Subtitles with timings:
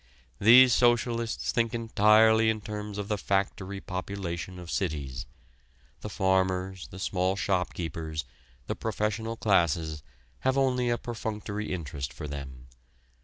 [0.39, 5.27] These socialists think entirely in terms of the factory population of cities:
[5.99, 8.25] the farmers, the small shop keepers,
[8.65, 10.01] the professional classes
[10.39, 12.65] have only a perfunctory interest for them.